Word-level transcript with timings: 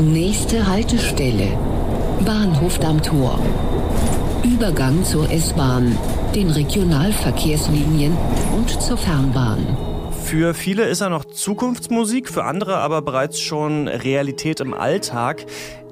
Nächste 0.00 0.66
Haltestelle. 0.66 1.56
Bahnhof 2.26 2.78
Dammtor. 2.78 3.38
Übergang 4.44 5.02
zur 5.04 5.30
S-Bahn, 5.30 5.96
den 6.34 6.50
Regionalverkehrslinien 6.50 8.14
und 8.54 8.68
zur 8.82 8.98
Fernbahn. 8.98 9.66
Für 10.22 10.52
viele 10.52 10.84
ist 10.84 11.00
er 11.00 11.08
noch 11.08 11.24
Zukunftsmusik, 11.24 12.28
für 12.28 12.44
andere 12.44 12.76
aber 12.76 13.00
bereits 13.00 13.40
schon 13.40 13.88
Realität 13.88 14.60
im 14.60 14.74
Alltag. 14.74 15.46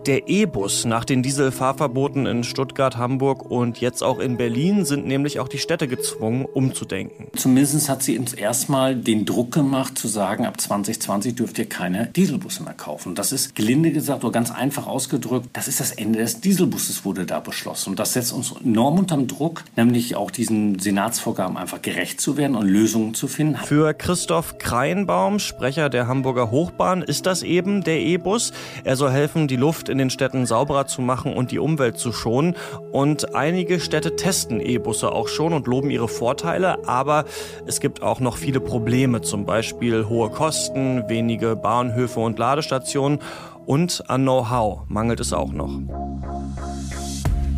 Der 0.07 0.29
E-Bus 0.29 0.85
nach 0.85 1.07
den 1.07 1.23
Dieselfahrverboten 1.23 2.27
in 2.27 2.45
Stuttgart, 2.45 2.99
Hamburg 2.99 3.51
und 3.51 3.81
jetzt 3.81 4.03
auch 4.03 4.19
in 4.19 4.37
Berlin 4.37 4.85
sind 4.85 5.07
nämlich 5.07 5.41
auch 5.41 5.49
die 5.49 5.57
Städte 5.57 5.89
gezwungen, 5.89 6.45
umzudenken. 6.45 7.29
Zumindest 7.35 7.89
hat 7.89 8.03
sie 8.03 8.19
uns 8.19 8.35
erstmal 8.35 8.97
den 8.97 9.25
Druck 9.25 9.53
gemacht, 9.53 9.97
zu 9.97 10.07
sagen, 10.07 10.45
ab 10.45 10.61
2020 10.61 11.37
dürft 11.37 11.59
ihr 11.59 11.65
keine 11.67 12.11
Dieselbusse 12.15 12.65
mehr 12.65 12.75
kaufen. 12.75 13.15
Das 13.15 13.33
ist 13.33 13.55
gelinde 13.55 13.93
gesagt 13.93 14.25
oder 14.25 14.33
ganz 14.33 14.51
einfach 14.51 14.87
ausgedrückt, 14.87 15.49
das 15.55 15.69
ist 15.69 15.81
das 15.81 15.93
Ende 15.93 16.19
des 16.19 16.43
Dieselbusses, 16.43 17.07
wurde 17.07 17.25
da 17.25 17.41
beschlossen. 17.41 17.91
Und 17.91 17.99
das 17.99 18.13
setzt 18.13 18.35
uns 18.35 18.53
enorm 18.63 18.99
unter 18.99 19.17
Druck, 19.17 19.65
nämlich 19.75 20.17
auch 20.17 20.31
diesen 20.31 20.79
Senatsvorgaben 20.81 21.57
einfach 21.57 21.81
gerecht 21.81 22.21
zu 22.21 22.37
werden 22.37 22.57
und 22.57 22.69
Lösungen 22.69 23.15
zu 23.15 23.27
finden. 23.27 23.57
Für 23.57 23.95
Christoph 23.95 24.59
Kreinbaum, 24.59 25.39
Sprecher 25.39 25.89
der 25.89 26.09
Hamburger 26.09 26.51
Hochbahn, 26.51 27.01
ist 27.01 27.25
das 27.25 27.43
eben 27.43 27.83
der 27.83 28.01
E-Bus. 28.01 28.53
Er 28.83 28.97
soll 28.97 29.11
helfen, 29.11 29.49
die 29.49 29.57
Luft 29.57 29.89
in 29.94 29.94
den 29.99 30.11
Städten 30.11 30.47
sauberer 30.47 30.87
zu 30.87 31.03
machen 31.03 31.35
und 31.35 31.51
die 31.51 31.59
Umwelt 31.59 31.99
zu 31.99 32.13
schonen. 32.13 32.57
Und 32.93 33.35
einige 33.35 33.81
Städte 33.81 34.17
testen 34.17 34.61
E-Busse 34.61 35.13
auch 35.13 35.29
schon 35.29 35.53
und 35.53 35.67
loben 35.67 35.91
ihre 35.91 36.09
Vorteile, 36.09 36.89
aber 36.89 37.25
es 37.67 37.81
gibt 37.81 38.03
auch 38.03 38.21
noch 38.21 38.37
viele 38.37 38.61
Probleme, 38.61 39.21
zum 39.21 39.45
Beispiel 39.47 40.09
hohe 40.09 40.31
Kosten, 40.31 41.09
wenige 41.09 41.57
Bahnhöfe 41.57 42.21
und 42.21 42.39
Ladestationen 42.39 43.21
und 43.67 44.05
an 44.09 44.23
Know-how 44.23 44.83
mangelt 44.89 45.21
es 45.21 45.33
auch 45.33 45.53
noch. 45.53 45.81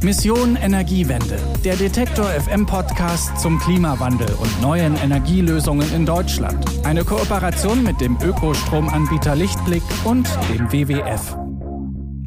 Mission 0.02 0.56
Energiewende, 0.56 1.38
der 1.64 1.74
Detektor 1.74 2.26
FM 2.26 2.66
Podcast 2.66 3.38
zum 3.40 3.58
Klimawandel 3.58 4.28
und 4.40 4.60
neuen 4.60 4.94
Energielösungen 4.96 5.90
in 5.94 6.04
Deutschland. 6.04 6.64
Eine 6.84 7.02
Kooperation 7.02 7.82
mit 7.82 8.00
dem 8.00 8.18
Ökostromanbieter 8.22 9.34
Lichtblick 9.34 9.82
und 10.04 10.28
dem 10.52 10.70
WWF. 10.70 11.36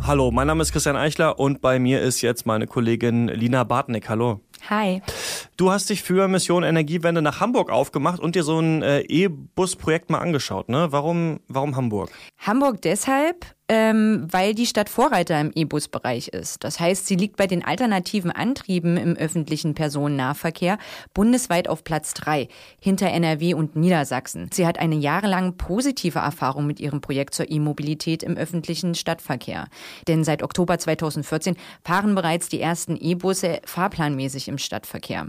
Hallo, 0.09 0.31
mein 0.31 0.47
Name 0.47 0.63
ist 0.63 0.71
Christian 0.71 0.95
Eichler 0.95 1.37
und 1.37 1.61
bei 1.61 1.77
mir 1.77 2.01
ist 2.01 2.21
jetzt 2.21 2.47
meine 2.47 2.65
Kollegin 2.65 3.27
Lina 3.27 3.63
Bartnick. 3.63 4.09
Hallo. 4.09 4.39
Hi. 4.67 5.03
Du 5.55 5.69
hast 5.71 5.91
dich 5.91 6.01
für 6.01 6.27
Mission 6.27 6.63
Energiewende 6.63 7.21
nach 7.21 7.41
Hamburg 7.41 7.69
aufgemacht 7.69 8.19
und 8.19 8.33
dir 8.33 8.41
so 8.41 8.57
ein 8.59 8.81
äh, 8.81 9.01
E-Bus-Projekt 9.01 10.09
mal 10.09 10.17
angeschaut. 10.17 10.67
Ne? 10.67 10.87
Warum, 10.89 11.41
warum 11.47 11.75
Hamburg? 11.75 12.09
Hamburg 12.39 12.81
deshalb, 12.81 13.45
ähm, 13.69 14.27
weil 14.29 14.55
die 14.55 14.65
Stadt 14.65 14.89
Vorreiter 14.89 15.39
im 15.39 15.51
E-Bus-Bereich 15.53 16.29
ist. 16.29 16.63
Das 16.63 16.79
heißt, 16.79 17.05
sie 17.05 17.15
liegt 17.15 17.37
bei 17.37 17.45
den 17.45 17.63
alternativen 17.63 18.31
Antrieben 18.31 18.97
im 18.97 19.15
öffentlichen 19.15 19.75
Personennahverkehr 19.75 20.79
bundesweit 21.13 21.69
auf 21.69 21.83
Platz 21.83 22.15
drei 22.15 22.47
hinter 22.81 23.09
NRW 23.11 23.53
und 23.53 23.75
Niedersachsen. 23.75 24.49
Sie 24.51 24.65
hat 24.65 24.79
eine 24.79 24.95
jahrelang 24.95 25.55
positive 25.55 26.19
Erfahrung 26.19 26.65
mit 26.65 26.79
ihrem 26.79 26.99
Projekt 26.99 27.35
zur 27.35 27.49
E-Mobilität 27.51 28.23
im 28.23 28.37
öffentlichen 28.37 28.95
Stadtverkehr. 28.95 29.67
Denn 30.07 30.23
seit 30.23 30.41
Oktober 30.41 30.79
2014 30.79 31.55
fahren 31.83 32.15
bereits 32.15 32.49
die 32.49 32.59
ersten 32.59 32.97
E-Busse 32.97 33.61
fahrplanmäßig 33.65 34.47
im 34.47 34.57
Stadtverkehr. 34.57 35.27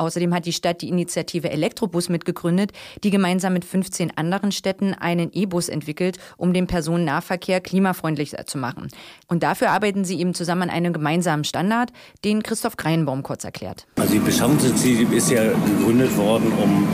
Außerdem 0.00 0.32
hat 0.32 0.46
die 0.46 0.54
Stadt 0.54 0.80
die 0.80 0.88
Initiative 0.88 1.50
Elektrobus 1.50 2.08
mitgegründet, 2.08 2.72
die 3.04 3.10
gemeinsam 3.10 3.52
mit 3.52 3.66
15 3.66 4.16
anderen 4.16 4.50
Städten 4.50 4.94
einen 4.94 5.30
E-Bus 5.30 5.68
entwickelt, 5.68 6.16
um 6.38 6.54
den 6.54 6.66
Personennahverkehr 6.66 7.60
klimafreundlicher 7.60 8.46
zu 8.46 8.56
machen. 8.56 8.88
Und 9.28 9.42
dafür 9.42 9.70
arbeiten 9.70 10.06
sie 10.06 10.18
eben 10.18 10.32
zusammen 10.32 10.62
an 10.62 10.70
einem 10.70 10.94
gemeinsamen 10.94 11.44
Standard, 11.44 11.92
den 12.24 12.42
Christoph 12.42 12.78
Kreinbaum 12.78 13.22
kurz 13.22 13.44
erklärt. 13.44 13.86
Also 13.98 14.14
die 14.14 14.20
Beschaffungsinitiative 14.20 15.14
ist 15.14 15.30
ja 15.30 15.44
gegründet 15.52 16.16
worden, 16.16 16.50
um 16.62 16.88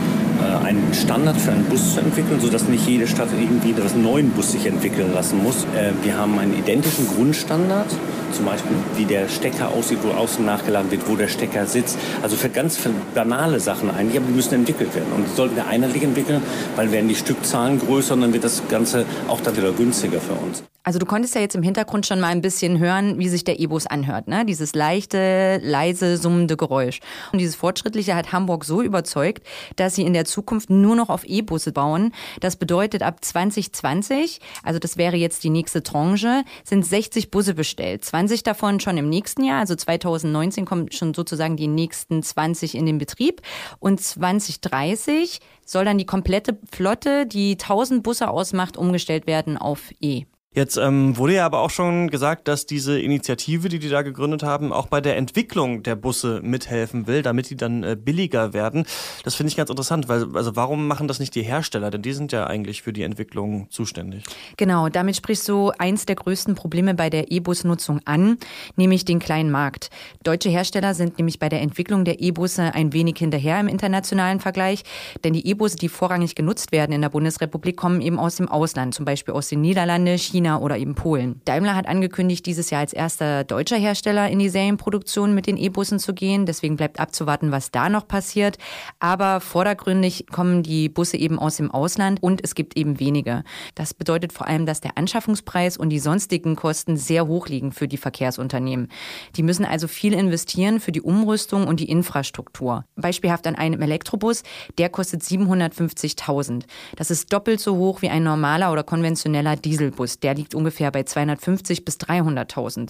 einen 0.47 0.93
Standard 0.93 1.37
für 1.37 1.51
einen 1.51 1.65
Bus 1.65 1.93
zu 1.93 1.99
entwickeln, 1.99 2.39
sodass 2.39 2.67
nicht 2.67 2.87
jede 2.87 3.07
Stadt 3.07 3.29
irgendwie 3.39 3.73
einen 3.79 4.03
neuen 4.03 4.29
Bus 4.31 4.51
sich 4.51 4.65
entwickeln 4.65 5.13
lassen 5.13 5.41
muss. 5.43 5.63
Äh, 5.75 5.91
wir 6.03 6.17
haben 6.17 6.37
einen 6.39 6.57
identischen 6.57 7.07
Grundstandard, 7.07 7.87
zum 8.31 8.45
Beispiel 8.45 8.75
wie 8.95 9.05
der 9.05 9.27
Stecker 9.29 9.69
aussieht, 9.69 9.99
wo 10.03 10.11
außen 10.11 10.45
nachgeladen 10.45 10.91
wird, 10.91 11.07
wo 11.07 11.15
der 11.15 11.27
Stecker 11.27 11.65
sitzt. 11.65 11.97
Also 12.21 12.35
für 12.35 12.49
ganz 12.49 12.79
banale 13.13 13.59
Sachen 13.59 13.89
eigentlich, 13.89 14.17
aber 14.17 14.27
die 14.27 14.33
müssen 14.33 14.55
entwickelt 14.55 14.95
werden. 14.95 15.11
Und 15.15 15.25
die 15.25 15.35
sollten 15.35 15.55
wir 15.55 15.67
einheitlich 15.67 16.03
entwickeln, 16.03 16.41
weil 16.75 16.91
werden 16.91 17.07
die 17.07 17.15
Stückzahlen 17.15 17.79
größer 17.79 18.13
und 18.13 18.21
dann 18.21 18.33
wird 18.33 18.43
das 18.43 18.61
Ganze 18.69 19.05
auch 19.27 19.41
dann 19.41 19.57
wieder 19.57 19.71
günstiger 19.71 20.19
für 20.19 20.33
uns. 20.33 20.63
Also 20.87 20.99
du 20.99 21.05
konntest 21.05 21.35
ja 21.35 21.41
jetzt 21.41 21.53
im 21.53 21.63
Hintergrund 21.63 22.05
schon 22.05 22.21
mal 22.21 22.29
ein 22.29 22.39
bisschen 22.39 22.79
hören, 22.79 23.19
wie 23.19 23.27
sich 23.27 23.43
der 23.43 23.59
E-Bus 23.59 23.87
anhört, 23.87 24.29
ne? 24.29 24.45
Dieses 24.45 24.73
leichte, 24.73 25.59
leise, 25.61 26.15
summende 26.15 26.55
Geräusch. 26.55 27.01
Und 27.33 27.39
dieses 27.39 27.57
Fortschrittliche 27.57 28.15
hat 28.15 28.31
Hamburg 28.31 28.63
so 28.63 28.81
überzeugt, 28.81 29.45
dass 29.75 29.95
sie 29.95 30.03
in 30.03 30.13
der 30.13 30.23
Zukunft 30.23 30.69
nur 30.69 30.95
noch 30.95 31.09
auf 31.09 31.25
E-Busse 31.25 31.73
bauen. 31.73 32.13
Das 32.39 32.55
bedeutet, 32.55 33.03
ab 33.03 33.17
2020, 33.19 34.39
also 34.63 34.79
das 34.79 34.95
wäre 34.95 35.17
jetzt 35.17 35.43
die 35.43 35.49
nächste 35.49 35.83
Tranche, 35.83 36.45
sind 36.63 36.85
60 36.85 37.31
Busse 37.31 37.53
bestellt. 37.53 38.05
20 38.05 38.43
davon 38.43 38.79
schon 38.79 38.95
im 38.97 39.09
nächsten 39.09 39.43
Jahr, 39.43 39.59
also 39.59 39.75
2019 39.75 40.63
kommen 40.63 40.89
schon 40.93 41.13
sozusagen 41.13 41.57
die 41.57 41.67
nächsten 41.67 42.23
20 42.23 42.75
in 42.75 42.85
den 42.85 42.97
Betrieb. 42.97 43.41
Und 43.79 43.99
2030 43.99 45.41
soll 45.65 45.83
dann 45.83 45.97
die 45.97 46.05
komplette 46.05 46.57
Flotte, 46.71 47.25
die 47.25 47.57
1000 47.59 48.03
Busse 48.03 48.29
ausmacht, 48.29 48.77
umgestellt 48.77 49.27
werden 49.27 49.57
auf 49.57 49.91
E. 49.99 50.23
Jetzt 50.57 50.77
ähm, 50.77 51.15
wurde 51.17 51.35
ja 51.35 51.45
aber 51.45 51.59
auch 51.59 51.69
schon 51.69 52.09
gesagt, 52.09 52.47
dass 52.47 52.65
diese 52.65 52.99
Initiative, 52.99 53.69
die 53.69 53.77
die 53.77 53.89
da 53.89 54.01
gegründet 54.01 54.41
haben, 54.41 54.73
auch 54.73 54.87
bei 54.87 55.01
der 55.01 55.15
Entwicklung 55.15 55.83
der 55.83 55.95
Busse 55.95 56.41
mithelfen 56.41 57.05
will, 57.05 57.21
damit 57.21 57.51
die 57.51 57.55
dann 57.55 57.83
äh, 57.83 57.95
billiger 57.95 58.53
werden. 58.53 58.87
Das 59.23 59.35
finde 59.35 59.51
ich 59.51 59.55
ganz 59.55 59.69
interessant, 59.69 60.09
weil 60.09 60.35
also 60.35 60.55
warum 60.55 60.87
machen 60.87 61.07
das 61.07 61.19
nicht 61.19 61.35
die 61.35 61.43
Hersteller? 61.43 61.91
Denn 61.91 62.01
die 62.01 62.13
sind 62.13 62.31
ja 62.31 62.47
eigentlich 62.47 62.81
für 62.81 62.91
die 62.91 63.03
Entwicklung 63.03 63.69
zuständig. 63.69 64.23
Genau, 64.57 64.89
damit 64.89 65.15
sprichst 65.15 65.47
du 65.47 65.69
eins 65.77 66.07
der 66.07 66.15
größten 66.15 66.55
Probleme 66.55 66.95
bei 66.95 67.11
der 67.11 67.31
E-Bus-Nutzung 67.31 68.01
an, 68.05 68.39
nämlich 68.77 69.05
den 69.05 69.19
kleinen 69.19 69.51
Markt. 69.51 69.91
Deutsche 70.23 70.49
Hersteller 70.49 70.95
sind 70.95 71.19
nämlich 71.19 71.37
bei 71.37 71.49
der 71.49 71.61
Entwicklung 71.61 72.03
der 72.03 72.19
E-Busse 72.19 72.73
ein 72.73 72.93
wenig 72.93 73.19
hinterher 73.19 73.59
im 73.59 73.67
internationalen 73.67 74.39
Vergleich, 74.39 74.83
denn 75.23 75.33
die 75.33 75.45
E-Busse, 75.45 75.77
die 75.77 75.89
vorrangig 75.89 76.33
genutzt 76.33 76.71
werden 76.71 76.93
in 76.93 77.01
der 77.01 77.09
Bundesrepublik, 77.09 77.77
kommen 77.77 78.01
eben 78.01 78.17
aus 78.17 78.37
dem 78.37 78.47
Ausland, 78.47 78.95
zum 78.95 79.05
Beispiel 79.05 79.35
aus 79.35 79.49
den 79.49 79.61
Niederlanden, 79.61 80.17
China, 80.17 80.36
China 80.37 80.59
oder 80.59 80.77
eben 80.77 80.93
Polen. 80.93 81.41
Daimler 81.45 81.75
hat 81.75 81.87
angekündigt, 81.87 82.45
dieses 82.45 82.69
Jahr 82.69 82.81
als 82.81 82.93
erster 82.93 83.43
deutscher 83.43 83.77
Hersteller 83.77 84.29
in 84.29 84.37
die 84.37 84.49
Serienproduktion 84.49 85.33
mit 85.33 85.47
den 85.47 85.57
E-Bussen 85.57 85.97
zu 85.97 86.13
gehen. 86.13 86.45
Deswegen 86.45 86.75
bleibt 86.75 86.99
abzuwarten, 86.99 87.51
was 87.51 87.71
da 87.71 87.89
noch 87.89 88.07
passiert. 88.07 88.59
Aber 88.99 89.39
vordergründig 89.39 90.27
kommen 90.31 90.61
die 90.61 90.89
Busse 90.89 91.17
eben 91.17 91.39
aus 91.39 91.57
dem 91.57 91.71
Ausland 91.71 92.21
und 92.21 92.43
es 92.43 92.53
gibt 92.53 92.77
eben 92.77 92.99
wenige. 92.99 93.43
Das 93.73 93.95
bedeutet 93.95 94.31
vor 94.31 94.47
allem, 94.47 94.67
dass 94.67 94.79
der 94.79 94.95
Anschaffungspreis 94.95 95.75
und 95.75 95.89
die 95.89 95.97
sonstigen 95.97 96.55
Kosten 96.55 96.97
sehr 96.97 97.25
hoch 97.25 97.47
liegen 97.47 97.71
für 97.71 97.87
die 97.87 97.97
Verkehrsunternehmen. 97.97 98.89
Die 99.35 99.43
müssen 99.43 99.65
also 99.65 99.87
viel 99.87 100.13
investieren 100.13 100.79
für 100.79 100.91
die 100.91 101.01
Umrüstung 101.01 101.67
und 101.67 101.79
die 101.79 101.89
Infrastruktur. 101.89 102.85
Beispielhaft 102.95 103.47
an 103.47 103.55
einem 103.55 103.81
Elektrobus, 103.81 104.43
der 104.77 104.89
kostet 104.89 105.23
750.000. 105.23 106.65
Das 106.95 107.09
ist 107.09 107.33
doppelt 107.33 107.59
so 107.59 107.77
hoch 107.77 108.03
wie 108.03 108.09
ein 108.09 108.23
normaler 108.23 108.71
oder 108.71 108.83
konventioneller 108.83 109.55
Dieselbus. 109.55 110.19
Der 110.27 110.35
liegt 110.35 110.55
ungefähr 110.55 110.91
bei 110.91 111.03
250 111.03 111.85
bis 111.85 111.95
300.000. 111.95 112.89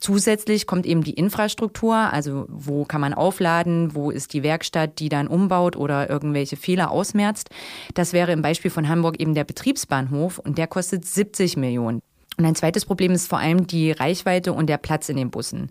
Zusätzlich 0.00 0.66
kommt 0.66 0.86
eben 0.86 1.04
die 1.04 1.12
Infrastruktur, 1.12 1.94
also 1.94 2.46
wo 2.48 2.86
kann 2.86 3.02
man 3.02 3.12
aufladen, 3.12 3.94
wo 3.94 4.10
ist 4.10 4.32
die 4.32 4.42
Werkstatt, 4.42 4.98
die 4.98 5.10
dann 5.10 5.26
umbaut 5.26 5.76
oder 5.76 6.08
irgendwelche 6.08 6.56
Fehler 6.56 6.90
ausmerzt. 6.90 7.50
Das 7.92 8.14
wäre 8.14 8.32
im 8.32 8.40
Beispiel 8.40 8.70
von 8.70 8.88
Hamburg 8.88 9.20
eben 9.20 9.34
der 9.34 9.44
Betriebsbahnhof 9.44 10.38
und 10.38 10.56
der 10.56 10.66
kostet 10.66 11.04
70 11.04 11.58
Millionen. 11.58 12.00
Und 12.38 12.46
ein 12.46 12.54
zweites 12.54 12.86
Problem 12.86 13.12
ist 13.12 13.28
vor 13.28 13.38
allem 13.38 13.66
die 13.66 13.92
Reichweite 13.92 14.52
und 14.52 14.68
der 14.68 14.78
Platz 14.78 15.08
in 15.08 15.16
den 15.16 15.30
Bussen. 15.30 15.70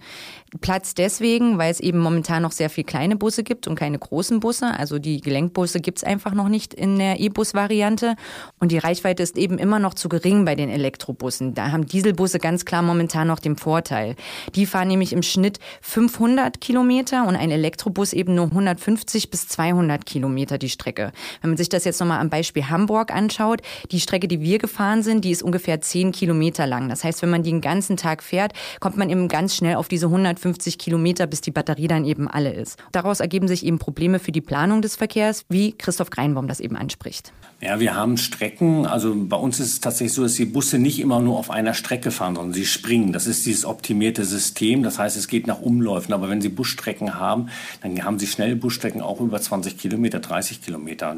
Platz 0.59 0.93
deswegen, 0.93 1.57
weil 1.57 1.71
es 1.71 1.79
eben 1.79 1.97
momentan 1.99 2.43
noch 2.43 2.51
sehr 2.51 2.69
viel 2.69 2.83
kleine 2.83 3.15
Busse 3.15 3.43
gibt 3.43 3.67
und 3.67 3.75
keine 3.75 3.97
großen 3.97 4.39
Busse. 4.39 4.77
Also 4.77 4.99
die 4.99 5.21
Gelenkbusse 5.21 5.79
gibt 5.79 5.99
es 5.99 6.03
einfach 6.03 6.33
noch 6.33 6.49
nicht 6.49 6.73
in 6.73 6.99
der 6.99 7.19
E-Bus-Variante. 7.19 8.15
Und 8.59 8.71
die 8.71 8.77
Reichweite 8.77 9.23
ist 9.23 9.37
eben 9.37 9.57
immer 9.57 9.79
noch 9.79 9.93
zu 9.93 10.09
gering 10.09 10.45
bei 10.45 10.55
den 10.55 10.69
Elektrobussen. 10.69 11.53
Da 11.55 11.71
haben 11.71 11.85
Dieselbusse 11.85 12.37
ganz 12.37 12.65
klar 12.65 12.81
momentan 12.81 13.27
noch 13.27 13.39
den 13.39 13.55
Vorteil. 13.55 14.15
Die 14.55 14.65
fahren 14.65 14.89
nämlich 14.89 15.13
im 15.13 15.23
Schnitt 15.23 15.59
500 15.81 16.61
Kilometer 16.61 17.27
und 17.27 17.35
ein 17.35 17.49
Elektrobus 17.49 18.13
eben 18.13 18.35
nur 18.35 18.45
150 18.45 19.31
bis 19.31 19.47
200 19.47 20.05
Kilometer 20.05 20.57
die 20.57 20.69
Strecke. 20.69 21.11
Wenn 21.41 21.51
man 21.51 21.57
sich 21.57 21.69
das 21.69 21.85
jetzt 21.85 21.99
nochmal 21.99 22.19
am 22.19 22.29
Beispiel 22.29 22.69
Hamburg 22.69 23.11
anschaut, 23.11 23.61
die 23.91 23.99
Strecke, 23.99 24.27
die 24.27 24.41
wir 24.41 24.59
gefahren 24.59 25.01
sind, 25.01 25.25
die 25.25 25.31
ist 25.31 25.43
ungefähr 25.43 25.81
10 25.81 26.11
Kilometer 26.11 26.50
Kilometer 26.51 26.67
lang. 26.67 26.89
Das 26.89 27.03
heißt, 27.03 27.21
wenn 27.21 27.29
man 27.29 27.43
den 27.43 27.61
ganzen 27.61 27.97
Tag 27.97 28.21
fährt, 28.23 28.53
kommt 28.79 28.97
man 28.97 29.09
eben 29.09 29.27
ganz 29.27 29.55
schnell 29.55 29.75
auf 29.75 29.87
diese 29.87 30.07
150 30.07 30.77
Kilometer, 30.77 31.27
bis 31.27 31.41
die 31.41 31.51
Batterie 31.51 31.87
dann 31.87 32.05
eben 32.05 32.27
alle 32.27 32.51
ist. 32.53 32.77
Daraus 32.91 33.19
ergeben 33.19 33.47
sich 33.47 33.65
eben 33.65 33.79
Probleme 33.79 34.19
für 34.19 34.31
die 34.31 34.41
Planung 34.41 34.81
des 34.81 34.95
Verkehrs, 34.95 35.45
wie 35.49 35.73
Christoph 35.73 36.09
Greinbaum 36.09 36.47
das 36.47 36.59
eben 36.59 36.75
anspricht. 36.75 37.31
Ja, 37.61 37.79
wir 37.79 37.95
haben 37.95 38.17
Strecken, 38.17 38.87
also 38.87 39.13
bei 39.15 39.37
uns 39.37 39.59
ist 39.59 39.73
es 39.73 39.79
tatsächlich 39.81 40.13
so, 40.13 40.23
dass 40.23 40.33
die 40.33 40.45
Busse 40.45 40.79
nicht 40.79 40.99
immer 40.99 41.19
nur 41.19 41.37
auf 41.37 41.51
einer 41.51 41.75
Strecke 41.75 42.09
fahren, 42.09 42.35
sondern 42.35 42.53
sie 42.53 42.65
springen. 42.65 43.13
Das 43.13 43.27
ist 43.27 43.45
dieses 43.45 43.65
optimierte 43.65 44.25
System. 44.25 44.81
Das 44.81 44.97
heißt, 44.97 45.15
es 45.15 45.27
geht 45.27 45.45
nach 45.45 45.61
Umläufen. 45.61 46.11
Aber 46.11 46.27
wenn 46.27 46.41
Sie 46.41 46.49
Busstrecken 46.49 47.19
haben, 47.19 47.49
dann 47.83 48.03
haben 48.03 48.17
Sie 48.17 48.25
schnell 48.25 48.55
Busstrecken 48.55 49.01
auch 49.01 49.21
über 49.21 49.39
20 49.39 49.77
Kilometer, 49.77 50.19
30 50.19 50.63
Kilometer. 50.63 51.17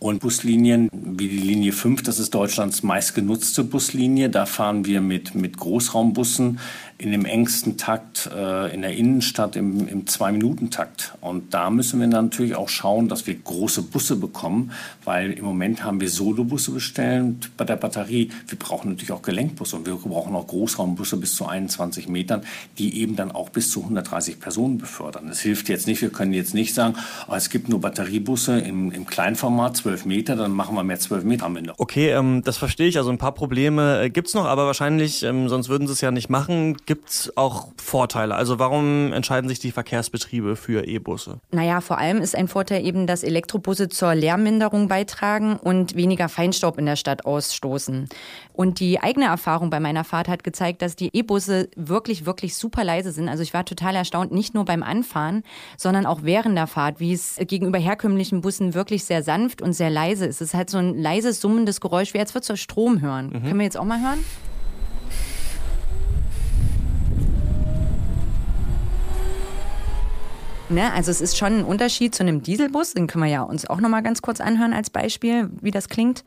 Und 0.00 0.20
Buslinien 0.20 0.88
wie 0.92 1.28
die 1.28 1.36
Linie 1.36 1.72
5, 1.72 2.02
das 2.02 2.18
ist 2.18 2.34
Deutschlands 2.34 2.82
meistgenutzte 2.82 3.64
Buslinie. 3.64 4.30
Da 4.30 4.46
fahren 4.46 4.86
wir 4.86 5.02
mit, 5.02 5.34
mit 5.34 5.58
Großraumbussen 5.58 6.58
in 7.00 7.12
dem 7.12 7.24
engsten 7.24 7.78
Takt 7.78 8.28
äh, 8.34 8.74
in 8.74 8.82
der 8.82 8.94
Innenstadt 8.94 9.56
im, 9.56 9.88
im 9.88 10.06
Zwei-Minuten-Takt. 10.06 11.14
Und 11.22 11.54
da 11.54 11.70
müssen 11.70 11.98
wir 11.98 12.06
natürlich 12.06 12.56
auch 12.56 12.68
schauen, 12.68 13.08
dass 13.08 13.26
wir 13.26 13.34
große 13.34 13.82
Busse 13.82 14.16
bekommen, 14.16 14.72
weil 15.04 15.32
im 15.32 15.46
Moment 15.46 15.82
haben 15.82 16.00
wir 16.00 16.10
Solobusse 16.10 16.72
bestellt 16.72 17.50
bei 17.56 17.64
der 17.64 17.76
Batterie. 17.76 18.30
Wir 18.46 18.58
brauchen 18.58 18.90
natürlich 18.90 19.12
auch 19.12 19.22
Gelenkbusse 19.22 19.76
und 19.76 19.86
wir 19.86 19.94
brauchen 19.94 20.36
auch 20.36 20.46
Großraumbusse 20.46 21.16
bis 21.16 21.34
zu 21.36 21.46
21 21.46 22.06
Metern, 22.08 22.42
die 22.76 23.00
eben 23.00 23.16
dann 23.16 23.32
auch 23.32 23.48
bis 23.48 23.70
zu 23.70 23.80
130 23.80 24.38
Personen 24.38 24.76
befördern. 24.76 25.26
Das 25.28 25.40
hilft 25.40 25.70
jetzt 25.70 25.86
nicht, 25.86 26.02
wir 26.02 26.10
können 26.10 26.34
jetzt 26.34 26.52
nicht 26.52 26.74
sagen, 26.74 26.96
oh, 27.28 27.34
es 27.34 27.48
gibt 27.48 27.70
nur 27.70 27.80
Batteriebusse 27.80 28.58
im, 28.58 28.92
im 28.92 29.06
Kleinformat, 29.06 29.78
12 29.78 30.04
Meter, 30.04 30.36
dann 30.36 30.52
machen 30.52 30.76
wir 30.76 30.84
mehr 30.84 30.98
12 30.98 31.24
Meter 31.24 31.46
am 31.46 31.56
Ende. 31.56 31.72
Okay, 31.78 32.10
ähm, 32.10 32.42
das 32.44 32.58
verstehe 32.58 32.88
ich. 32.88 32.98
Also 32.98 33.08
ein 33.08 33.18
paar 33.18 33.32
Probleme 33.32 34.02
äh, 34.02 34.10
gibt's 34.10 34.34
noch, 34.34 34.44
aber 34.44 34.66
wahrscheinlich, 34.66 35.22
ähm, 35.22 35.48
sonst 35.48 35.70
würden 35.70 35.86
sie 35.86 35.94
es 35.94 36.02
ja 36.02 36.10
nicht 36.10 36.28
machen 36.28 36.76
gibt 36.90 37.08
es 37.08 37.36
auch 37.36 37.68
Vorteile? 37.76 38.34
Also 38.34 38.58
warum 38.58 39.12
entscheiden 39.12 39.48
sich 39.48 39.60
die 39.60 39.70
Verkehrsbetriebe 39.70 40.56
für 40.56 40.88
E-Busse? 40.88 41.38
Naja, 41.52 41.80
vor 41.80 41.98
allem 41.98 42.20
ist 42.20 42.34
ein 42.34 42.48
Vorteil 42.48 42.84
eben, 42.84 43.06
dass 43.06 43.22
Elektrobusse 43.22 43.88
zur 43.88 44.12
Lärmminderung 44.16 44.88
beitragen 44.88 45.54
und 45.54 45.94
weniger 45.94 46.28
Feinstaub 46.28 46.78
in 46.78 46.86
der 46.86 46.96
Stadt 46.96 47.26
ausstoßen. 47.26 48.08
Und 48.52 48.80
die 48.80 48.98
eigene 48.98 49.26
Erfahrung 49.26 49.70
bei 49.70 49.78
meiner 49.78 50.02
Fahrt 50.02 50.26
hat 50.26 50.42
gezeigt, 50.42 50.82
dass 50.82 50.96
die 50.96 51.10
E-Busse 51.16 51.68
wirklich, 51.76 52.26
wirklich 52.26 52.56
super 52.56 52.82
leise 52.82 53.12
sind. 53.12 53.28
Also 53.28 53.44
ich 53.44 53.54
war 53.54 53.64
total 53.64 53.94
erstaunt, 53.94 54.32
nicht 54.32 54.54
nur 54.54 54.64
beim 54.64 54.82
Anfahren, 54.82 55.44
sondern 55.76 56.06
auch 56.06 56.24
während 56.24 56.58
der 56.58 56.66
Fahrt, 56.66 56.98
wie 56.98 57.12
es 57.12 57.36
gegenüber 57.38 57.78
herkömmlichen 57.78 58.40
Bussen 58.40 58.74
wirklich 58.74 59.04
sehr 59.04 59.22
sanft 59.22 59.62
und 59.62 59.74
sehr 59.74 59.90
leise 59.90 60.26
ist. 60.26 60.40
Es 60.40 60.48
ist 60.48 60.54
halt 60.54 60.70
so 60.70 60.78
ein 60.78 60.98
leises, 60.98 61.40
summendes 61.40 61.80
Geräusch, 61.80 62.14
wie 62.14 62.18
als 62.18 62.34
würdest 62.34 62.50
du 62.50 62.56
Strom 62.56 63.00
hören. 63.00 63.26
Mhm. 63.26 63.42
Können 63.44 63.58
wir 63.58 63.64
jetzt 63.64 63.78
auch 63.78 63.84
mal 63.84 64.02
hören? 64.02 64.18
Ne? 70.70 70.92
Also 70.92 71.10
es 71.10 71.20
ist 71.20 71.36
schon 71.36 71.60
ein 71.60 71.64
Unterschied 71.64 72.14
zu 72.14 72.22
einem 72.22 72.42
Dieselbus, 72.42 72.94
den 72.94 73.06
können 73.06 73.24
wir 73.24 73.30
ja 73.30 73.42
uns 73.42 73.68
auch 73.68 73.80
noch 73.80 73.88
mal 73.88 74.02
ganz 74.02 74.22
kurz 74.22 74.40
anhören 74.40 74.72
als 74.72 74.88
Beispiel, 74.90 75.50
wie 75.60 75.70
das 75.70 75.88
klingt. 75.88 76.24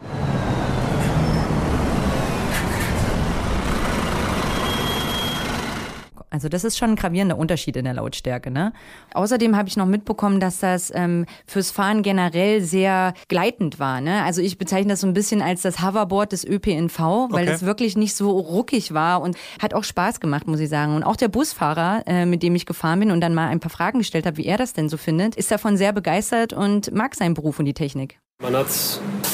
Also 6.33 6.50
das 6.50 6.63
ist 6.63 6.80
schon 6.80 6.89
ein 6.89 6.95
gravierender 6.95 7.38
Unterschied 7.38 7.77
in 7.77 7.85
der 7.85 7.94
Lautstärke. 7.94 8.50
Ne? 8.50 8.74
Außerdem 9.13 9.56
habe 9.56 9.69
ich 9.69 9.77
noch 9.77 9.85
mitbekommen, 9.85 10.39
dass 10.39 10.59
das 10.59 10.91
ähm, 10.95 11.27
fürs 11.45 11.69
Fahren 11.69 12.01
generell 12.01 12.62
sehr 12.62 13.13
gleitend 13.27 13.77
war. 13.77 14.01
Ne? 14.01 14.24
Also 14.24 14.41
ich 14.41 14.57
bezeichne 14.57 14.94
das 14.94 15.01
so 15.01 15.07
ein 15.07 15.13
bisschen 15.13 15.44
als 15.44 15.62
das 15.62 15.83
Hoverboard 15.83 16.31
des 16.31 16.44
ÖPNV, 16.44 16.97
weil 16.97 17.44
okay. 17.44 17.45
das 17.45 17.65
wirklich 17.65 17.95
nicht 17.95 18.15
so 18.15 18.31
ruckig 18.31 18.95
war 18.95 19.21
und 19.21 19.38
hat 19.62 19.75
auch 19.75 19.83
Spaß 19.83 20.19
gemacht, 20.19 20.47
muss 20.47 20.59
ich 20.59 20.69
sagen. 20.69 20.95
Und 20.95 21.03
auch 21.03 21.18
der 21.18 21.27
Busfahrer, 21.27 22.01
äh, 22.07 22.25
mit 22.25 22.41
dem 22.41 22.56
ich 22.56 22.65
gefahren 22.65 23.00
bin 23.00 23.12
und 23.12 23.21
dann 23.21 23.36
mal 23.36 23.50
ein 23.50 23.59
paar 23.59 23.69
Fragen 23.69 24.00
gestellt 24.00 24.25
habe, 24.25 24.38
wie 24.38 24.47
er 24.47 24.57
das 24.57 24.74
denn 24.74 24.89
so 24.89 24.97
findet, 24.97 25.36
ist 25.36 25.51
davon 25.51 25.77
sehr 25.77 25.94
begeistert 25.94 26.51
und 26.51 26.91
mag 26.95 27.13
seinen 27.13 27.36
Beruf 27.36 27.59
und 27.59 27.65
die 27.65 27.75
Technik. 27.75 28.23
Man 28.41 28.57
hat 28.57 28.68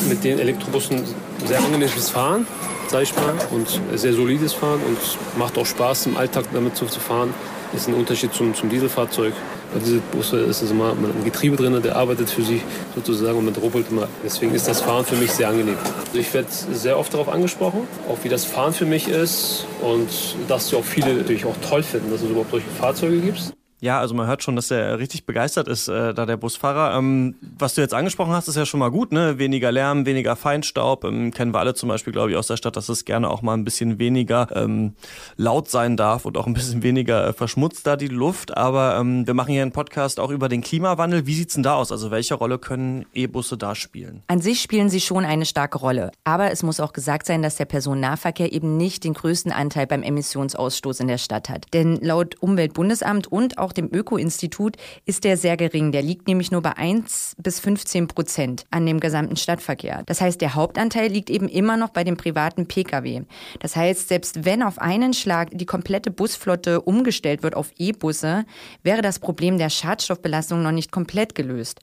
mit 0.08 0.24
den 0.24 0.38
Elektrobussen 0.38 1.04
sehr 1.46 1.58
angenehmes 1.58 2.12
Fahren 2.12 2.46
sag 2.90 3.04
ich 3.04 3.16
mal, 3.16 3.36
und 3.52 3.68
sehr 3.98 4.14
solides 4.14 4.54
Fahren 4.54 4.80
und 4.82 4.98
macht 5.38 5.58
auch 5.58 5.66
Spaß 5.66 6.08
im 6.08 6.18
Alltag 6.18 6.46
damit 6.54 6.76
zu, 6.76 6.86
zu 6.86 7.00
fahren. 7.00 7.34
Ist 7.72 7.88
ein 7.88 7.94
Unterschied 7.94 8.34
zum, 8.34 8.56
zum 8.56 8.68
Dieselfahrzeug. 8.70 9.34
Bei 9.72 9.80
Dieselbusse 9.80 10.38
ist 10.40 10.64
es 10.64 10.72
immer 10.72 10.94
ein 10.94 11.24
Getriebe 11.24 11.56
drin, 11.56 11.80
der 11.84 11.96
arbeitet 11.96 12.30
für 12.30 12.42
sie 12.42 12.64
sozusagen 12.96 13.38
und 13.38 13.46
man 13.46 13.56
ruppelt 13.56 13.92
immer. 13.92 14.08
Deswegen 14.24 14.56
ist 14.56 14.68
das 14.68 14.82
Fahren 14.82 15.06
für 15.06 15.16
mich 15.16 15.32
sehr 15.32 15.50
angenehm. 15.50 15.78
Also 16.08 16.18
ich 16.18 16.34
werde 16.34 16.48
sehr 16.50 16.98
oft 16.98 17.14
darauf 17.14 17.30
angesprochen, 17.30 17.88
auch 18.10 18.18
wie 18.24 18.30
das 18.30 18.46
Fahren 18.46 18.74
für 18.74 18.86
mich 18.86 19.08
ist 19.08 19.68
und 19.82 20.10
dass 20.48 20.74
auch 20.74 20.84
viele 20.84 21.14
natürlich 21.14 21.46
auch 21.46 21.58
toll 21.68 21.84
finden, 21.84 22.10
dass 22.10 22.24
es 22.24 22.30
überhaupt 22.30 22.52
solche 22.52 22.70
Fahrzeuge 22.72 23.20
gibt. 23.20 23.54
Ja, 23.82 24.00
also 24.00 24.14
man 24.14 24.28
hört 24.28 24.44
schon, 24.44 24.56
dass 24.56 24.72
er 24.72 25.00
richtig 25.00 25.26
begeistert 25.26 25.68
ist, 25.70 25.88
äh, 25.88 26.14
da 26.14 26.26
der 26.26 26.36
Busfahrer. 26.38 26.98
Ähm, 26.98 27.36
was 27.58 27.76
du 27.76 27.82
jetzt 27.82 27.94
angesprochen 27.94 28.34
hast, 28.34 28.50
ist 28.50 28.58
ja 28.58 28.66
schon 28.66 28.80
mal 28.80 28.92
gut, 28.92 29.14
ne? 29.14 29.40
Weniger 29.40 29.72
Lärm, 29.72 30.06
weniger 30.06 30.36
Feinstaub. 30.36 31.06
Ähm, 31.06 31.32
kennen 31.32 31.54
wir 31.54 31.60
alle 31.60 31.74
zum 31.74 31.88
Beispiel, 31.88 32.12
glaube 32.12 32.32
ich, 32.32 32.38
aus 32.38 32.48
der 32.48 32.58
Stadt, 32.58 32.76
dass 32.76 32.90
es 32.90 33.06
gerne 33.06 33.30
auch 33.30 33.42
mal 33.42 33.54
ein 33.54 33.64
bisschen 33.64 33.98
weniger 33.98 34.48
ähm, 34.54 34.96
laut 35.38 35.70
sein 35.70 35.96
darf 35.96 36.26
und 36.26 36.38
auch 36.38 36.46
ein 36.46 36.54
bisschen 36.54 36.84
weniger 36.84 37.28
äh, 37.28 37.34
verschmutzt 37.34 37.88
da 37.88 37.96
die 37.96 38.08
Luft. 38.08 38.58
Aber 38.58 38.98
ähm, 39.00 39.26
wir 39.26 39.34
machen 39.34 39.54
hier 39.54 39.62
einen 39.62 39.72
Podcast 39.72 40.20
auch 40.20 40.30
über 40.30 40.50
den 40.50 40.62
Klimawandel. 40.62 41.26
Wie 41.26 41.34
sieht's 41.34 41.54
denn 41.54 41.64
da 41.64 41.76
aus? 41.76 41.92
Also 41.92 42.12
welche 42.12 42.36
Rolle 42.36 42.60
können 42.60 43.06
E-Busse 43.14 43.58
da 43.58 43.76
spielen? 43.76 44.24
An 44.28 44.42
sich 44.42 44.62
spielen 44.62 44.90
sie 44.90 45.00
schon 45.00 45.24
eine 45.24 45.46
starke 45.46 45.78
Rolle. 45.78 46.12
Aber 46.26 46.52
es 46.52 46.64
muss 46.64 46.80
auch 46.80 46.92
gesagt 46.92 47.26
sein, 47.26 47.42
dass 47.42 47.56
der 47.56 47.66
Personennahverkehr 47.66 48.52
eben 48.52 48.76
nicht 48.76 49.04
den 49.06 49.14
größten 49.14 49.52
Anteil 49.52 49.88
beim 49.88 50.04
Emissionsausstoß 50.04 51.00
in 51.00 51.08
der 51.08 51.18
Stadt 51.18 51.48
hat. 51.48 51.66
Denn 51.74 51.98
laut 52.02 52.36
Umweltbundesamt 52.42 53.28
und 53.28 53.58
auch 53.58 53.69
auch 53.70 53.74
dem 53.74 53.94
Öko-Institut, 53.94 54.78
ist 55.06 55.24
der 55.24 55.38
sehr 55.38 55.56
gering. 55.56 55.92
Der 55.92 56.02
liegt 56.02 56.28
nämlich 56.28 56.52
nur 56.52 56.62
bei 56.62 56.76
1 56.76 57.36
bis 57.38 57.60
15 57.60 58.08
Prozent 58.08 58.66
an 58.72 58.86
dem 58.86 59.00
gesamten 59.00 59.36
Stadtverkehr. 59.36 60.02
Das 60.08 60.22
heißt, 60.22 60.42
der 60.42 60.56
Hauptanteil 60.56 61.12
liegt 61.12 61.30
eben 61.30 61.48
immer 61.48 61.78
noch 61.78 61.90
bei 61.90 62.04
dem 62.04 62.18
privaten 62.18 62.68
Pkw. 62.68 63.22
Das 63.60 63.76
heißt, 63.76 64.08
selbst 64.08 64.44
wenn 64.44 64.64
auf 64.64 64.80
einen 64.80 65.14
Schlag 65.14 65.50
die 65.52 65.68
komplette 65.68 66.10
Busflotte 66.10 66.82
umgestellt 66.82 67.44
wird 67.44 67.56
auf 67.56 67.72
E-Busse, 67.78 68.46
wäre 68.82 69.04
das 69.04 69.20
Problem 69.20 69.60
der 69.60 69.70
Schadstoffbelastung 69.70 70.64
noch 70.64 70.72
nicht 70.72 70.92
komplett 70.92 71.36
gelöst. 71.36 71.80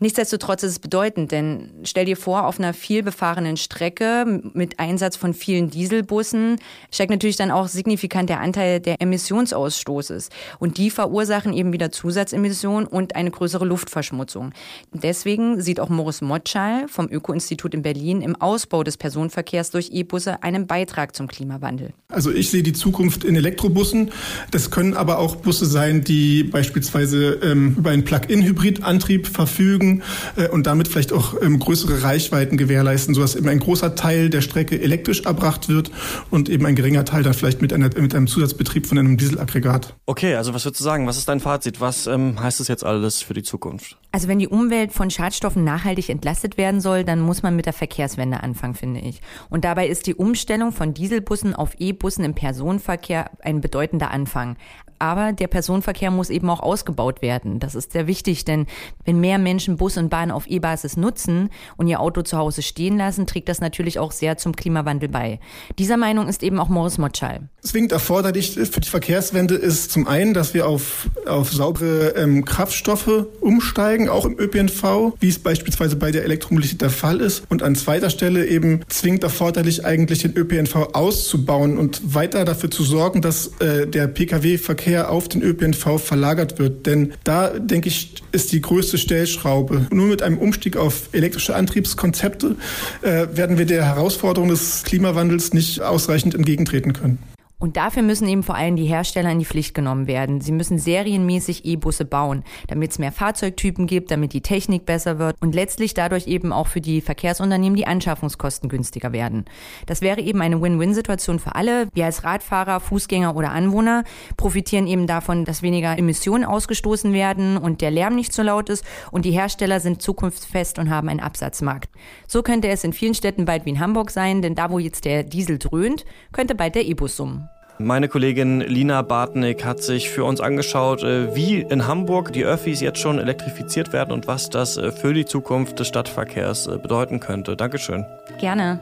Nichtsdestotrotz 0.00 0.64
ist 0.64 0.72
es 0.72 0.78
bedeutend, 0.78 1.30
denn 1.30 1.72
stell 1.84 2.04
dir 2.04 2.16
vor, 2.16 2.46
auf 2.46 2.58
einer 2.58 2.74
vielbefahrenen 2.74 3.56
Strecke 3.56 4.42
mit 4.54 4.80
Einsatz 4.80 5.16
von 5.16 5.34
vielen 5.34 5.70
Dieselbussen 5.70 6.56
steigt 6.90 7.10
natürlich 7.10 7.36
dann 7.36 7.50
auch 7.52 7.68
signifikant 7.68 8.28
der 8.28 8.40
Anteil 8.40 8.80
der 8.80 9.00
Emissionsausstoßes. 9.00 10.30
Und 10.58 10.78
die 10.78 10.90
verursachen 10.90 11.27
eben 11.28 11.72
wieder 11.72 11.90
Zusatzemissionen 11.90 12.86
und 12.86 13.16
eine 13.16 13.30
größere 13.30 13.64
Luftverschmutzung. 13.64 14.52
Deswegen 14.92 15.60
sieht 15.60 15.80
auch 15.80 15.88
Moritz 15.88 16.20
Motschall 16.20 16.86
vom 16.88 17.08
Öko-Institut 17.10 17.74
in 17.74 17.82
Berlin 17.82 18.22
im 18.22 18.36
Ausbau 18.36 18.84
des 18.84 18.96
Personenverkehrs 18.96 19.70
durch 19.70 19.90
E-Busse 19.92 20.42
einen 20.42 20.66
Beitrag 20.66 21.14
zum 21.14 21.28
Klimawandel. 21.28 21.92
Also 22.08 22.30
ich 22.30 22.50
sehe 22.50 22.62
die 22.62 22.72
Zukunft 22.72 23.24
in 23.24 23.36
Elektrobussen. 23.36 24.10
Das 24.50 24.70
können 24.70 24.94
aber 24.94 25.18
auch 25.18 25.36
Busse 25.36 25.66
sein, 25.66 26.02
die 26.04 26.44
beispielsweise 26.44 27.38
ähm, 27.42 27.74
über 27.76 27.90
einen 27.90 28.04
Plug-in-Hybrid-Antrieb 28.04 29.26
verfügen 29.26 29.48
verfügen 29.58 30.02
äh, 30.36 30.48
und 30.48 30.66
damit 30.66 30.88
vielleicht 30.88 31.12
auch 31.12 31.34
ähm, 31.42 31.58
größere 31.58 32.02
Reichweiten 32.02 32.56
gewährleisten, 32.56 33.14
sodass 33.14 33.34
eben 33.34 33.48
ein 33.48 33.58
großer 33.58 33.94
Teil 33.94 34.30
der 34.30 34.40
Strecke 34.40 34.80
elektrisch 34.80 35.22
erbracht 35.22 35.68
wird 35.68 35.90
und 36.30 36.48
eben 36.48 36.66
ein 36.66 36.74
geringer 36.74 37.04
Teil 37.04 37.22
dann 37.22 37.34
vielleicht 37.34 37.62
mit, 37.62 37.72
einer, 37.72 37.90
mit 37.98 38.14
einem 38.14 38.26
Zusatzbetrieb 38.26 38.86
von 38.86 38.98
einem 38.98 39.16
Dieselaggregat. 39.16 39.94
Okay, 40.06 40.34
also 40.34 40.54
was 40.54 40.64
würdest 40.64 40.80
du 40.80 40.84
sagen? 40.84 41.06
Was 41.06 41.17
ist 41.18 41.28
dein 41.28 41.40
Fazit? 41.40 41.80
Was 41.80 42.06
ähm, 42.06 42.40
heißt 42.40 42.60
das 42.60 42.68
jetzt 42.68 42.84
alles 42.84 43.22
für 43.22 43.34
die 43.34 43.42
Zukunft? 43.42 43.98
Also 44.12 44.28
wenn 44.28 44.38
die 44.38 44.48
Umwelt 44.48 44.92
von 44.92 45.10
Schadstoffen 45.10 45.64
nachhaltig 45.64 46.08
entlastet 46.08 46.56
werden 46.56 46.80
soll, 46.80 47.04
dann 47.04 47.20
muss 47.20 47.42
man 47.42 47.54
mit 47.56 47.66
der 47.66 47.72
Verkehrswende 47.72 48.42
anfangen, 48.42 48.74
finde 48.74 49.00
ich. 49.00 49.20
Und 49.50 49.64
dabei 49.64 49.88
ist 49.88 50.06
die 50.06 50.14
Umstellung 50.14 50.72
von 50.72 50.94
Dieselbussen 50.94 51.54
auf 51.54 51.74
E-Bussen 51.78 52.24
im 52.24 52.34
Personenverkehr 52.34 53.30
ein 53.42 53.60
bedeutender 53.60 54.10
Anfang. 54.10 54.56
Aber 54.98 55.32
der 55.32 55.46
Personenverkehr 55.46 56.10
muss 56.10 56.30
eben 56.30 56.50
auch 56.50 56.60
ausgebaut 56.60 57.22
werden. 57.22 57.60
Das 57.60 57.74
ist 57.74 57.92
sehr 57.92 58.06
wichtig, 58.06 58.44
denn 58.44 58.66
wenn 59.04 59.20
mehr 59.20 59.38
Menschen 59.38 59.76
Bus 59.76 59.96
und 59.96 60.08
Bahn 60.08 60.30
auf 60.30 60.46
E-Basis 60.46 60.96
nutzen 60.96 61.50
und 61.76 61.86
ihr 61.86 62.00
Auto 62.00 62.22
zu 62.22 62.36
Hause 62.36 62.62
stehen 62.62 62.98
lassen, 62.98 63.26
trägt 63.26 63.48
das 63.48 63.60
natürlich 63.60 63.98
auch 63.98 64.12
sehr 64.12 64.36
zum 64.36 64.54
Klimawandel 64.54 65.08
bei. 65.08 65.40
Dieser 65.78 65.96
Meinung 65.96 66.28
ist 66.28 66.42
eben 66.42 66.58
auch 66.58 66.68
Morris 66.68 66.98
Motschall. 66.98 67.48
Zwingend 67.62 67.92
erforderlich 67.92 68.54
für 68.54 68.80
die 68.80 68.88
Verkehrswende 68.88 69.54
ist 69.54 69.90
zum 69.90 70.06
einen, 70.06 70.34
dass 70.34 70.54
wir 70.54 70.66
auf, 70.66 71.08
auf 71.26 71.52
saubere 71.52 72.14
ähm, 72.16 72.44
Kraftstoffe 72.44 73.26
umsteigen, 73.40 74.08
auch 74.08 74.24
im 74.24 74.38
ÖPNV, 74.38 75.14
wie 75.20 75.28
es 75.28 75.38
beispielsweise 75.38 75.96
bei 75.96 76.10
der 76.10 76.24
Elektromobilität 76.24 76.80
der 76.80 76.90
Fall 76.90 77.20
ist. 77.20 77.44
Und 77.48 77.62
an 77.62 77.74
zweiter 77.74 78.10
Stelle 78.10 78.46
eben 78.46 78.80
zwingend 78.88 79.22
erforderlich, 79.22 79.84
eigentlich 79.84 80.20
den 80.20 80.36
ÖPNV 80.36 80.94
auszubauen 80.94 81.78
und 81.78 82.14
weiter 82.14 82.44
dafür 82.44 82.70
zu 82.70 82.82
sorgen, 82.82 83.22
dass 83.22 83.48
äh, 83.60 83.86
der 83.86 84.06
Pkw-Verkehr 84.08 84.87
Verkehr 84.88 85.10
auf 85.10 85.28
den 85.28 85.42
ÖPNV 85.42 85.98
verlagert 85.98 86.58
wird. 86.58 86.86
Denn 86.86 87.12
da, 87.22 87.50
denke 87.50 87.88
ich, 87.88 88.14
ist 88.32 88.52
die 88.52 88.62
größte 88.62 88.96
Stellschraube. 88.96 89.86
Nur 89.90 90.06
mit 90.06 90.22
einem 90.22 90.38
Umstieg 90.38 90.78
auf 90.78 91.10
elektrische 91.12 91.54
Antriebskonzepte 91.54 92.56
äh, 93.02 93.26
werden 93.34 93.58
wir 93.58 93.66
der 93.66 93.84
Herausforderung 93.84 94.48
des 94.48 94.84
Klimawandels 94.84 95.52
nicht 95.52 95.82
ausreichend 95.82 96.34
entgegentreten 96.34 96.94
können. 96.94 97.18
Und 97.60 97.76
dafür 97.76 98.02
müssen 98.02 98.28
eben 98.28 98.44
vor 98.44 98.54
allem 98.54 98.76
die 98.76 98.84
Hersteller 98.84 99.32
in 99.32 99.40
die 99.40 99.44
Pflicht 99.44 99.74
genommen 99.74 100.06
werden. 100.06 100.40
Sie 100.40 100.52
müssen 100.52 100.78
serienmäßig 100.78 101.64
E-Busse 101.64 102.04
bauen, 102.04 102.44
damit 102.68 102.92
es 102.92 103.00
mehr 103.00 103.10
Fahrzeugtypen 103.10 103.88
gibt, 103.88 104.12
damit 104.12 104.32
die 104.32 104.42
Technik 104.42 104.86
besser 104.86 105.18
wird 105.18 105.34
und 105.40 105.56
letztlich 105.56 105.92
dadurch 105.92 106.28
eben 106.28 106.52
auch 106.52 106.68
für 106.68 106.80
die 106.80 107.00
Verkehrsunternehmen 107.00 107.76
die 107.76 107.86
Anschaffungskosten 107.86 108.68
günstiger 108.68 109.12
werden. 109.12 109.44
Das 109.86 110.02
wäre 110.02 110.20
eben 110.20 110.40
eine 110.40 110.62
Win-Win-Situation 110.62 111.40
für 111.40 111.56
alle. 111.56 111.88
Wir 111.94 112.04
als 112.04 112.22
Radfahrer, 112.22 112.78
Fußgänger 112.78 113.34
oder 113.34 113.50
Anwohner 113.50 114.04
profitieren 114.36 114.86
eben 114.86 115.08
davon, 115.08 115.44
dass 115.44 115.60
weniger 115.60 115.98
Emissionen 115.98 116.44
ausgestoßen 116.44 117.12
werden 117.12 117.56
und 117.56 117.80
der 117.80 117.90
Lärm 117.90 118.14
nicht 118.14 118.32
so 118.32 118.42
laut 118.42 118.68
ist 118.68 118.84
und 119.10 119.24
die 119.24 119.32
Hersteller 119.32 119.80
sind 119.80 120.00
zukunftsfest 120.00 120.78
und 120.78 120.90
haben 120.90 121.08
einen 121.08 121.18
Absatzmarkt. 121.18 121.90
So 122.28 122.44
könnte 122.44 122.68
es 122.68 122.84
in 122.84 122.92
vielen 122.92 123.14
Städten 123.14 123.46
bald 123.46 123.66
wie 123.66 123.70
in 123.70 123.80
Hamburg 123.80 124.12
sein, 124.12 124.42
denn 124.42 124.54
da 124.54 124.70
wo 124.70 124.78
jetzt 124.78 125.04
der 125.04 125.24
Diesel 125.24 125.58
dröhnt, 125.58 126.04
könnte 126.30 126.54
bald 126.54 126.76
der 126.76 126.86
E-Bus 126.86 127.16
summen. 127.16 127.47
Meine 127.80 128.08
Kollegin 128.08 128.60
Lina 128.60 129.02
Bartnick 129.02 129.64
hat 129.64 129.84
sich 129.84 130.10
für 130.10 130.24
uns 130.24 130.40
angeschaut, 130.40 131.04
äh, 131.04 131.36
wie 131.36 131.60
in 131.60 131.86
Hamburg 131.86 132.32
die 132.32 132.44
Öffis 132.44 132.80
jetzt 132.80 132.98
schon 132.98 133.20
elektrifiziert 133.20 133.92
werden 133.92 134.10
und 134.10 134.26
was 134.26 134.50
das 134.50 134.76
äh, 134.76 134.90
für 134.90 135.14
die 135.14 135.26
Zukunft 135.26 135.78
des 135.78 135.86
Stadtverkehrs 135.86 136.66
äh, 136.66 136.76
bedeuten 136.76 137.20
könnte. 137.20 137.56
Dankeschön. 137.56 138.04
Gerne. 138.40 138.80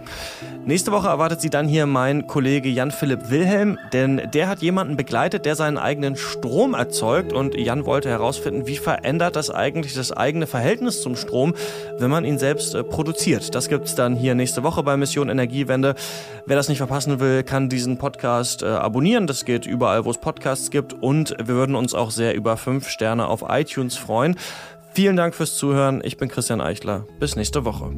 Nächste 0.65 0.93
Woche 0.93 1.09
erwartet 1.09 1.43
sie 1.43 1.51
dann 1.51 1.69
hier 1.69 1.85
mein 1.85 2.27
Kollege 2.27 2.71
Jan-Philipp 2.71 3.31
Wilhelm, 3.31 3.79
denn 3.93 4.31
der 4.33 4.49
hat 4.49 4.63
jemanden 4.63 4.97
begleitet, 4.97 5.45
der 5.45 5.57
seinen 5.57 5.77
eigenen 5.77 6.17
Strom 6.17 6.73
erzeugt 6.73 7.35
und 7.35 7.55
Jan 7.55 7.85
wollte 7.85 8.09
herausfinden, 8.09 8.67
wie 8.67 8.77
verändert 8.77 9.37
das 9.37 9.51
eigentlich 9.51 9.93
das 9.93 10.11
eigene 10.11 10.47
Verhältnis 10.47 11.03
zum 11.03 11.17
Strom, 11.17 11.55
wenn 11.99 12.11
man 12.11 12.25
ihn 12.25 12.39
selbst 12.39 12.77
produziert. 12.89 13.55
Das 13.55 13.69
gibt's 13.69 13.95
dann 13.95 14.17
hier 14.17 14.35
nächste 14.35 14.63
Woche 14.63 14.83
bei 14.83 14.97
Mission 14.97 15.29
Energiewende. 15.29 15.95
Wer 16.47 16.57
das 16.57 16.69
nicht 16.69 16.79
verpassen 16.79 17.21
will, 17.21 17.43
kann 17.43 17.69
diesen 17.69 17.99
Podcast 17.99 18.63
abonnieren. 18.87 19.27
Das 19.27 19.45
geht 19.45 19.67
überall, 19.67 20.07
wo 20.07 20.11
es 20.11 20.19
Podcasts 20.19 20.71
gibt. 20.71 20.95
Und 20.95 21.37
wir 21.39 21.49
würden 21.49 21.75
uns 21.75 21.93
auch 21.93 22.11
sehr 22.11 22.35
über 22.35 22.57
fünf 22.57 22.89
Sterne 22.89 23.27
auf 23.27 23.45
iTunes 23.47 23.97
freuen. 23.97 24.37
Vielen 24.95 25.17
Dank 25.17 25.35
fürs 25.35 25.57
Zuhören. 25.57 26.01
Ich 26.03 26.17
bin 26.17 26.31
Christian 26.31 26.63
Eichler. 26.63 27.05
Bis 27.21 27.37
nächste 27.37 27.67
Woche. 27.67 27.91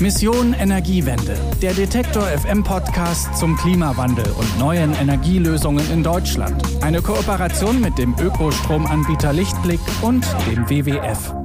Mission 0.00 0.54
Energiewende. 0.54 1.36
Der 1.60 1.74
Detektor 1.74 2.22
FM 2.22 2.62
Podcast 2.62 3.36
zum 3.36 3.56
Klimawandel 3.56 4.24
und 4.38 4.58
neuen 4.58 4.94
Energielösungen 4.94 5.90
in 5.90 6.02
Deutschland. 6.02 6.62
Eine 6.82 7.02
Kooperation 7.02 7.80
mit 7.80 7.98
dem 7.98 8.14
Ökostromanbieter 8.18 9.32
Lichtblick 9.32 9.80
und 10.00 10.24
dem 10.46 10.70
WWF. 10.70 11.39